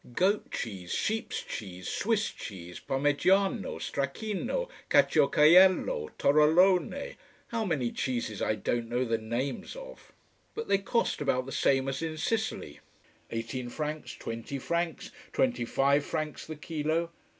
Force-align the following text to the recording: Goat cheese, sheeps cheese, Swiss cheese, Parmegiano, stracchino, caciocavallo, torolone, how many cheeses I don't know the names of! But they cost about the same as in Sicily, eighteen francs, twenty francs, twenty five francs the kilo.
Goat 0.13 0.49
cheese, 0.49 0.91
sheeps 0.91 1.43
cheese, 1.43 1.87
Swiss 1.87 2.31
cheese, 2.31 2.79
Parmegiano, 2.79 3.77
stracchino, 3.77 4.67
caciocavallo, 4.89 6.09
torolone, 6.17 7.17
how 7.49 7.63
many 7.65 7.91
cheeses 7.91 8.41
I 8.41 8.55
don't 8.55 8.89
know 8.89 9.05
the 9.05 9.19
names 9.19 9.75
of! 9.75 10.11
But 10.55 10.67
they 10.67 10.79
cost 10.79 11.21
about 11.21 11.45
the 11.45 11.51
same 11.51 11.87
as 11.87 12.01
in 12.01 12.17
Sicily, 12.17 12.79
eighteen 13.29 13.69
francs, 13.69 14.15
twenty 14.15 14.57
francs, 14.57 15.11
twenty 15.33 15.65
five 15.65 16.03
francs 16.03 16.47
the 16.47 16.55
kilo. 16.55 17.11